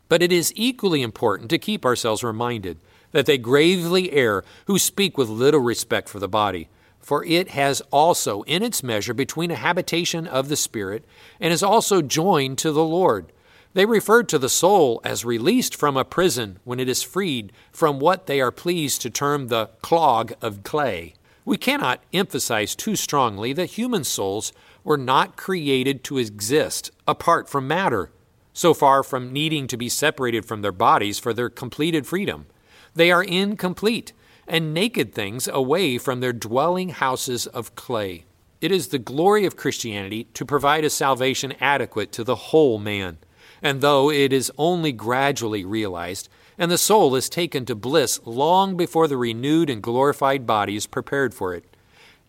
[0.08, 2.78] But it is equally important to keep ourselves reminded
[3.12, 6.70] that they gravely err who speak with little respect for the body,
[7.02, 11.04] for it has also in its measure between a habitation of the Spirit
[11.42, 13.34] and is also joined to the Lord
[13.74, 18.00] they refer to the soul as released from a prison when it is freed from
[18.00, 21.14] what they are pleased to term the clog of clay.
[21.46, 24.54] We cannot emphasize too strongly that human souls
[24.84, 28.12] were not created to exist apart from matter,
[28.54, 32.48] so far from needing to be separated from their bodies for their completed freedom.
[32.96, 34.14] They are incomplete
[34.48, 38.26] and naked things away from their dwelling houses of clay.
[38.62, 43.20] It is the glory of Christianity to provide a salvation adequate to the whole man
[43.62, 48.76] and though it is only gradually realized, and the soul is taken to bliss long
[48.76, 51.64] before the renewed and glorified body is prepared for it,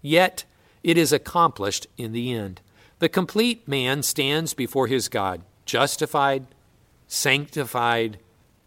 [0.03, 0.45] yet
[0.83, 2.61] it is accomplished in the end.
[3.01, 6.47] The complete man stands before his God, justified,
[7.07, 8.19] sanctified,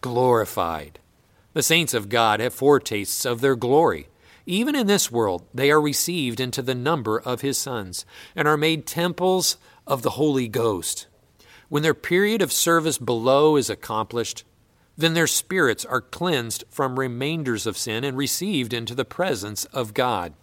[0.02, 1.00] glorified.
[1.54, 4.08] The saints of God have foretastes of their glory.
[4.46, 8.58] Even in this world, they are received into the number of his sons, and are
[8.58, 11.08] made temples of the Holy Ghost.
[11.74, 14.44] When their period of service below is accomplished,
[14.96, 19.96] then their spirits are cleansed from remainders of sin and received into the presence of
[19.96, 20.34] God.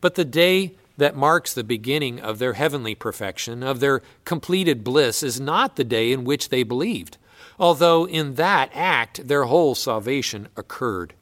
[0.00, 5.24] But the day that marks the beginning of their heavenly perfection, of their completed bliss,
[5.24, 7.18] is not the day in which they believed,
[7.58, 11.14] although in that act their whole salvation occurred.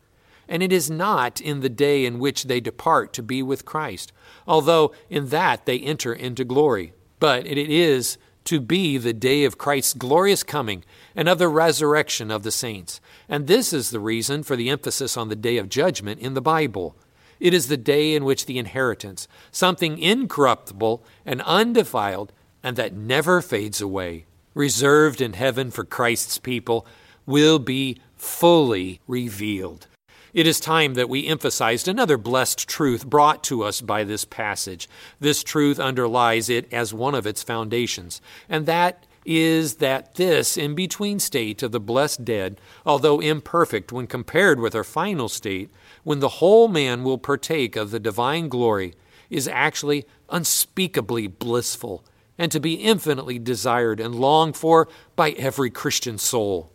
[0.51, 4.13] And it is not in the day in which they depart to be with Christ,
[4.47, 9.59] although in that they enter into glory, but it is to be the day of
[9.59, 10.85] Christ's glorious coming
[11.16, 13.00] and of the resurrection of the saints.
[13.28, 16.40] And this is the reason for the emphasis on the day of judgment in the
[16.40, 16.96] Bible.
[17.40, 23.42] It is the day in which the inheritance, something incorruptible and undefiled and that never
[23.42, 26.87] fades away, reserved in heaven for Christ's people,
[27.26, 29.87] will be fully revealed.
[30.35, 34.89] It is time that we emphasized another blessed truth brought to us by this passage.
[35.20, 40.74] This truth underlies it as one of its foundations, and that is that this in
[40.74, 45.70] between state of the blessed dead, although imperfect when compared with our final state,
[46.03, 48.93] when the whole man will partake of the divine glory,
[49.30, 52.05] is actually unspeakably blissful
[52.37, 56.74] and to be infinitely desired and longed for by every Christian soul.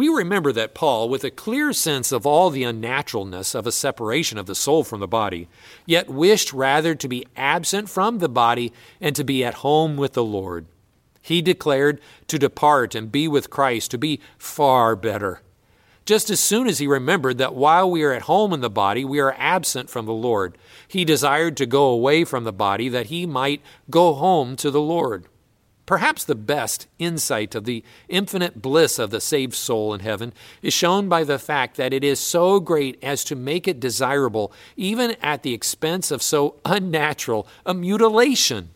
[0.00, 4.38] We remember that Paul, with a clear sense of all the unnaturalness of a separation
[4.38, 5.46] of the soul from the body,
[5.84, 10.14] yet wished rather to be absent from the body and to be at home with
[10.14, 10.64] the Lord.
[11.20, 15.42] He declared to depart and be with Christ to be far better.
[16.06, 19.04] Just as soon as he remembered that while we are at home in the body,
[19.04, 20.56] we are absent from the Lord,
[20.88, 24.80] he desired to go away from the body that he might go home to the
[24.80, 25.26] Lord.
[25.90, 30.32] Perhaps the best insight of the infinite bliss of the saved soul in heaven
[30.62, 34.52] is shown by the fact that it is so great as to make it desirable,
[34.76, 38.70] even at the expense of so unnatural a mutilation.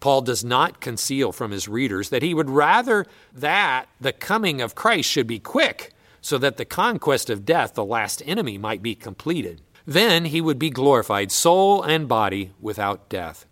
[0.00, 4.74] Paul does not conceal from his readers that he would rather that the coming of
[4.74, 8.96] Christ should be quick, so that the conquest of death, the last enemy, might be
[8.96, 9.60] completed.
[9.86, 13.46] Then he would be glorified, soul and body, without death.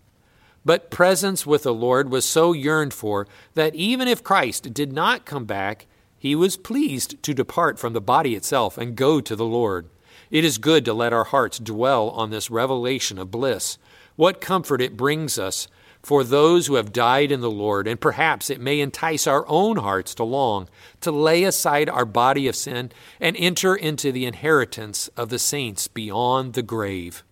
[0.66, 5.24] But presence with the Lord was so yearned for that even if Christ did not
[5.24, 5.86] come back,
[6.18, 9.88] he was pleased to depart from the body itself and go to the Lord.
[10.28, 13.78] It is good to let our hearts dwell on this revelation of bliss.
[14.16, 15.68] What comfort it brings us
[16.02, 19.76] for those who have died in the Lord, and perhaps it may entice our own
[19.76, 20.68] hearts to long,
[21.00, 22.90] to lay aside our body of sin
[23.20, 27.22] and enter into the inheritance of the saints beyond the grave.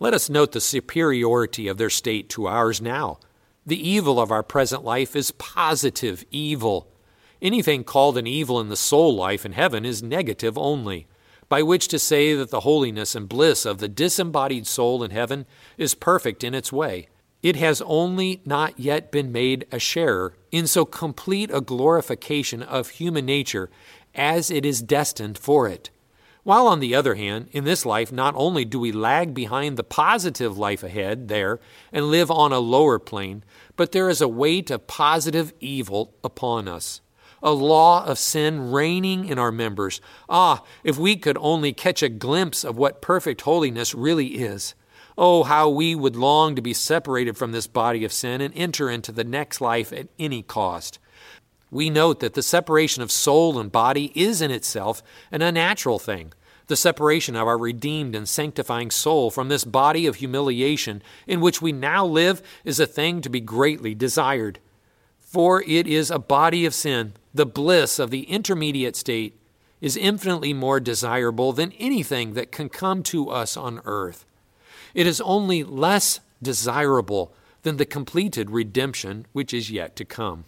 [0.00, 3.18] Let us note the superiority of their state to ours now.
[3.64, 6.88] The evil of our present life is positive evil.
[7.40, 11.06] Anything called an evil in the soul life in heaven is negative only,
[11.48, 15.46] by which to say that the holiness and bliss of the disembodied soul in heaven
[15.78, 17.08] is perfect in its way.
[17.42, 22.88] It has only not yet been made a sharer in so complete a glorification of
[22.88, 23.70] human nature
[24.14, 25.90] as it is destined for it.
[26.44, 29.82] While, on the other hand, in this life, not only do we lag behind the
[29.82, 31.58] positive life ahead there
[31.90, 33.44] and live on a lower plane,
[33.76, 37.00] but there is a weight of positive evil upon us.
[37.42, 40.02] A law of sin reigning in our members.
[40.28, 44.74] Ah, if we could only catch a glimpse of what perfect holiness really is.
[45.16, 48.90] Oh, how we would long to be separated from this body of sin and enter
[48.90, 50.98] into the next life at any cost
[51.70, 55.02] we note that the separation of soul and body is in itself
[55.32, 56.32] an unnatural thing.
[56.66, 61.60] The separation of our redeemed and sanctifying soul from this body of humiliation in which
[61.60, 64.60] we now live is a thing to be greatly desired.
[65.20, 69.38] For it is a body of sin, the bliss of the intermediate state
[69.80, 74.24] is infinitely more desirable than anything that can come to us on earth.
[74.94, 80.44] It is only less desirable than the completed redemption which is yet to come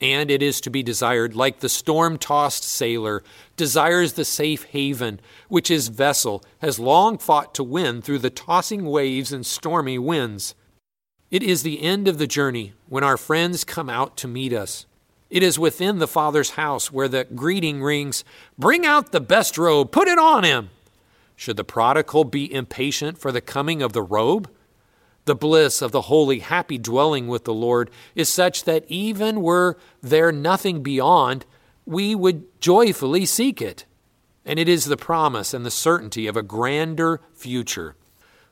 [0.00, 3.22] and it is to be desired like the storm tossed sailor
[3.56, 8.84] desires the safe haven which his vessel has long fought to win through the tossing
[8.84, 10.54] waves and stormy winds.
[11.30, 14.86] It is the end of the journey when our friends come out to meet us.
[15.28, 18.24] It is within the Father's house where the greeting rings
[18.56, 20.70] Bring out the best robe, put it on him.
[21.36, 24.50] Should the prodigal be impatient for the coming of the robe?
[25.28, 29.76] The bliss of the holy, happy dwelling with the Lord is such that even were
[30.00, 31.44] there nothing beyond,
[31.84, 33.84] we would joyfully seek it.
[34.46, 37.94] And it is the promise and the certainty of a grander future.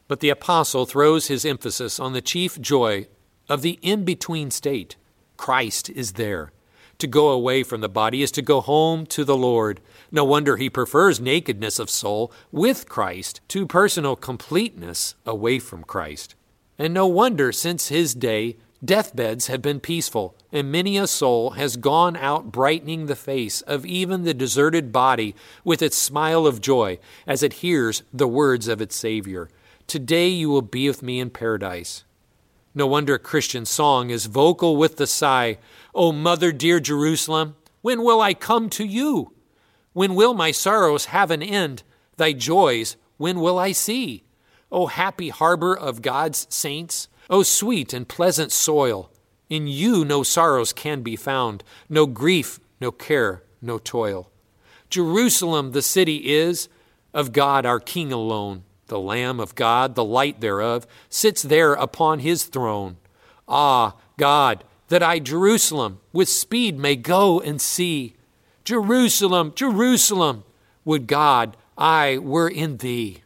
[0.06, 3.06] But the apostle throws his emphasis on the chief joy
[3.48, 4.96] of the in between state.
[5.38, 6.52] Christ is there.
[6.98, 9.80] To go away from the body is to go home to the Lord.
[10.12, 16.34] No wonder he prefers nakedness of soul with Christ to personal completeness away from Christ.
[16.78, 21.76] And no wonder, since his day, deathbeds have been peaceful, and many a soul has
[21.76, 26.98] gone out brightening the face of even the deserted body with its smile of joy
[27.26, 29.48] as it hears the words of its Savior
[29.86, 32.02] Today you will be with me in paradise.
[32.74, 35.58] No wonder Christian song is vocal with the sigh
[35.94, 39.32] O mother dear Jerusalem, when will I come to you?
[39.92, 41.84] When will my sorrows have an end?
[42.18, 44.24] Thy joys, when will I see?
[44.76, 47.08] O happy harbor of God's saints!
[47.30, 49.10] O sweet and pleasant soil!
[49.48, 54.30] In you no sorrows can be found, no grief, no care, no toil.
[54.90, 56.68] Jerusalem, the city, is
[57.14, 58.64] of God our King alone.
[58.88, 62.98] The Lamb of God, the light thereof, sits there upon his throne.
[63.48, 68.14] Ah, God, that I, Jerusalem, with speed may go and see.
[68.62, 70.44] Jerusalem, Jerusalem,
[70.84, 73.22] would God I were in thee.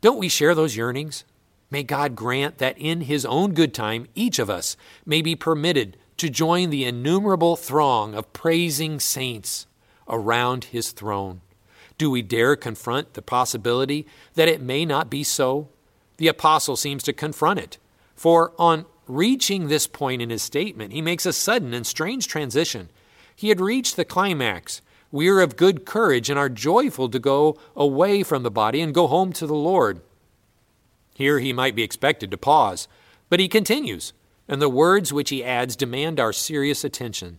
[0.00, 1.24] Don't we share those yearnings?
[1.70, 5.96] May God grant that in His own good time, each of us may be permitted
[6.18, 9.66] to join the innumerable throng of praising saints
[10.08, 11.40] around His throne.
[11.98, 15.68] Do we dare confront the possibility that it may not be so?
[16.16, 17.78] The apostle seems to confront it,
[18.14, 22.90] for on reaching this point in his statement, he makes a sudden and strange transition.
[23.34, 24.82] He had reached the climax.
[25.10, 28.94] We are of good courage and are joyful to go away from the body and
[28.94, 30.00] go home to the Lord.
[31.14, 32.88] Here he might be expected to pause,
[33.30, 34.12] but he continues,
[34.46, 37.38] and the words which he adds demand our serious attention.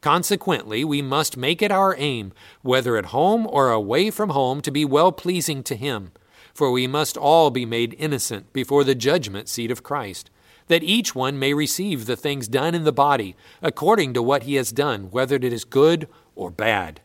[0.00, 2.32] Consequently, we must make it our aim,
[2.62, 6.12] whether at home or away from home, to be well pleasing to him,
[6.54, 10.30] for we must all be made innocent before the judgment seat of Christ
[10.68, 14.54] that each one may receive the things done in the body according to what he
[14.54, 16.06] has done, whether it is good
[16.38, 17.00] or bad.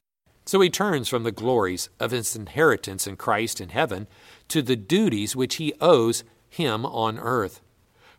[0.45, 4.07] So he turns from the glories of his inheritance in Christ in heaven
[4.49, 7.61] to the duties which he owes him on earth.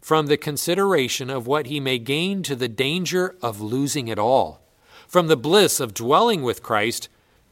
[0.00, 4.62] From the consideration of what he may gain to the danger of losing it all.
[5.06, 7.08] From the bliss of dwelling with Christ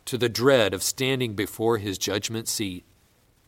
[0.07, 2.85] to the dread of standing before his judgment seat.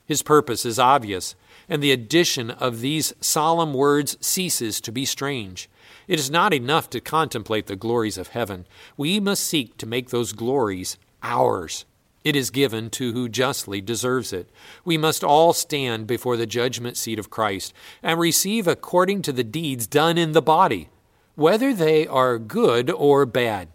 [0.06, 1.34] His purpose is obvious
[1.68, 5.68] and the addition of these solemn words ceases to be strange.
[6.06, 8.66] It is not enough to contemplate the glories of heaven.
[8.96, 11.84] We must seek to make those glories ours.
[12.22, 14.48] It is given to who justly deserves it.
[14.84, 19.44] We must all stand before the judgment seat of Christ and receive according to the
[19.44, 20.88] deeds done in the body,
[21.34, 23.68] whether they are good or bad.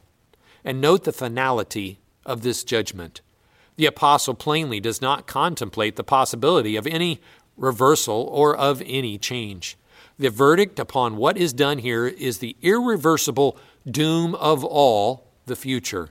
[0.63, 3.21] And note the finality of this judgment.
[3.75, 7.21] The apostle plainly does not contemplate the possibility of any
[7.59, 9.77] reversal, or of any change.
[10.19, 13.57] The verdict upon what is done here is the irreversible
[13.89, 16.09] doom of all the future.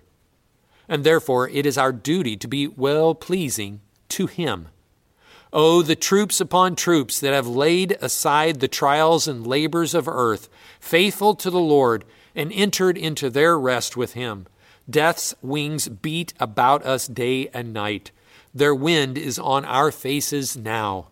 [0.89, 4.69] And therefore, it is our duty to be well pleasing to Him.
[5.53, 10.49] Oh, the troops upon troops that have laid aside the trials and labors of earth,
[10.81, 14.47] faithful to the Lord, and entered into their rest with Him.
[14.89, 18.11] Death's wings beat about us day and night.
[18.55, 21.09] Their wind is on our faces now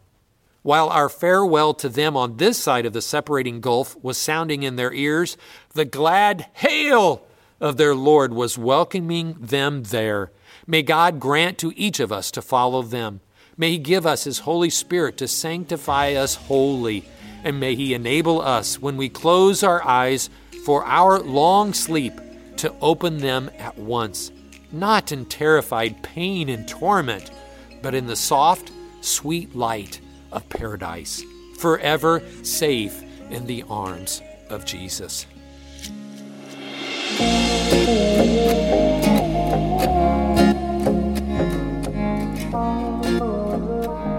[0.66, 4.74] while our farewell to them on this side of the separating gulf was sounding in
[4.74, 5.36] their ears,
[5.74, 7.24] the glad hail
[7.60, 10.32] of their Lord was welcoming them there.
[10.66, 13.20] May God grant to each of us to follow them.
[13.56, 17.04] May He give us His Holy Spirit to sanctify us wholly.
[17.44, 20.30] And may He enable us, when we close our eyes
[20.64, 22.20] for our long sleep,
[22.56, 24.32] to open them at once,
[24.72, 27.30] not in terrified pain and torment,
[27.82, 30.00] but in the soft, sweet light
[30.36, 31.24] of paradise,
[31.58, 35.26] forever safe in the arms of Jesus.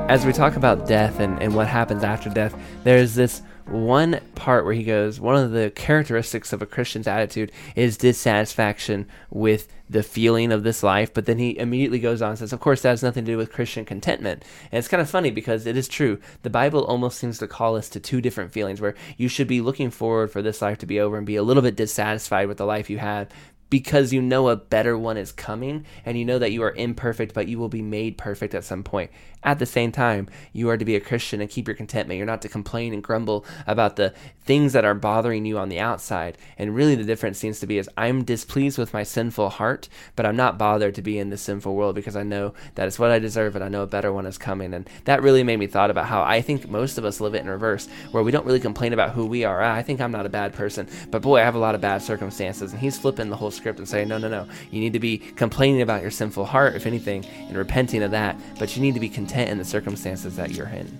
[0.09, 4.65] As we talk about death and, and what happens after death, there's this one part
[4.65, 10.03] where he goes, one of the characteristics of a Christian's attitude is dissatisfaction with the
[10.03, 11.13] feeling of this life.
[11.13, 13.37] But then he immediately goes on and says, of course, that has nothing to do
[13.37, 14.43] with Christian contentment.
[14.71, 16.19] And it's kind of funny because it is true.
[16.43, 19.61] The Bible almost seems to call us to two different feelings where you should be
[19.61, 22.57] looking forward for this life to be over and be a little bit dissatisfied with
[22.57, 23.31] the life you had
[23.69, 27.33] because you know a better one is coming and you know that you are imperfect,
[27.33, 29.11] but you will be made perfect at some point.
[29.43, 32.17] At the same time, you are to be a Christian and keep your contentment.
[32.17, 34.13] You're not to complain and grumble about the
[34.43, 36.37] things that are bothering you on the outside.
[36.57, 40.25] And really, the difference seems to be is I'm displeased with my sinful heart, but
[40.25, 43.11] I'm not bothered to be in this sinful world because I know that it's what
[43.11, 44.73] I deserve and I know a better one is coming.
[44.73, 47.41] And that really made me thought about how I think most of us live it
[47.41, 49.61] in reverse, where we don't really complain about who we are.
[49.61, 52.01] I think I'm not a bad person, but boy, I have a lot of bad
[52.01, 52.71] circumstances.
[52.71, 54.47] And he's flipping the whole script and saying, no, no, no.
[54.71, 58.37] You need to be complaining about your sinful heart, if anything, and repenting of that,
[58.59, 60.97] but you need to be content in the circumstances that you're in.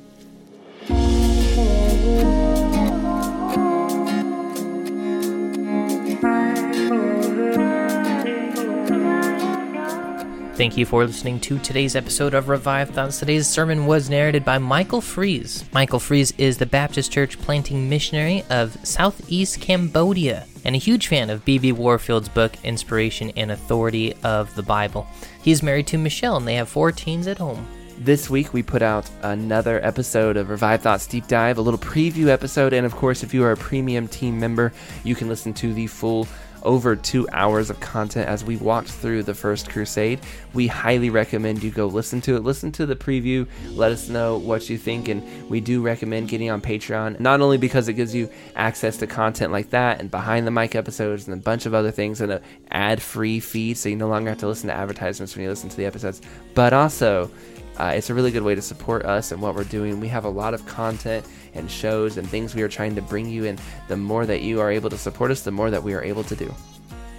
[10.57, 13.19] Thank you for listening to today's episode of Revived Thoughts.
[13.19, 15.63] Today's sermon was narrated by Michael Freeze.
[15.71, 21.29] Michael Freeze is the Baptist Church planting missionary of Southeast Cambodia and a huge fan
[21.29, 21.73] of B.B.
[21.73, 25.05] Warfield's book, Inspiration and Authority of the Bible.
[25.43, 27.67] He's married to Michelle and they have four teens at home.
[27.99, 32.29] This week, we put out another episode of Revived Thoughts Deep Dive, a little preview
[32.29, 32.73] episode.
[32.73, 35.85] And of course, if you are a premium team member, you can listen to the
[35.85, 36.27] full
[36.67, 40.19] over two hours of content as we walked through the first crusade.
[40.53, 42.43] We highly recommend you go listen to it.
[42.43, 43.47] Listen to the preview.
[43.69, 45.07] Let us know what you think.
[45.07, 49.07] And we do recommend getting on Patreon, not only because it gives you access to
[49.07, 52.33] content like that and behind the mic episodes and a bunch of other things and
[52.33, 55.49] an ad free feed so you no longer have to listen to advertisements when you
[55.49, 56.21] listen to the episodes,
[56.53, 57.31] but also
[57.77, 59.99] uh, it's a really good way to support us and what we're doing.
[59.99, 63.27] We have a lot of content and shows and things we are trying to bring
[63.27, 65.93] you, and the more that you are able to support us, the more that we
[65.93, 66.53] are able to do.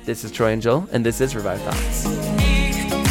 [0.05, 3.08] This is Troy and Joel, and this is Revived Thoughts.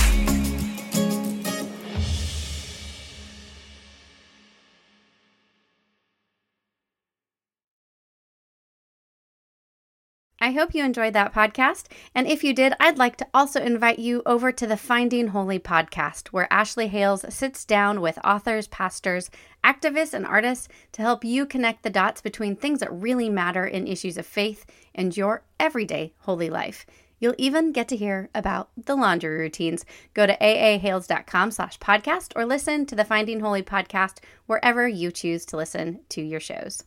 [10.47, 11.87] I hope you enjoyed that podcast.
[12.15, 15.59] And if you did, I'd like to also invite you over to the Finding Holy
[15.59, 19.29] podcast, where Ashley Hales sits down with authors, pastors,
[19.61, 23.87] activists, and artists to help you connect the dots between things that really matter in
[23.87, 26.85] issues of faith and your everyday holy life.
[27.19, 29.83] You'll even get to hear about the laundry routines.
[30.13, 35.45] Go to aahales.com slash podcast or listen to the Finding Holy podcast wherever you choose
[35.47, 36.85] to listen to your shows.